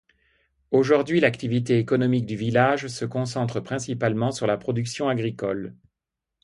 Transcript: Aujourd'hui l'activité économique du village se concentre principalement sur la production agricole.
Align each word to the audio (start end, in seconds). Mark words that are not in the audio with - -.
Aujourd'hui 0.71 1.19
l'activité 1.19 1.77
économique 1.77 2.25
du 2.25 2.35
village 2.35 2.87
se 2.87 3.05
concentre 3.05 3.59
principalement 3.59 4.31
sur 4.31 4.47
la 4.47 4.57
production 4.57 5.07
agricole. 5.09 5.75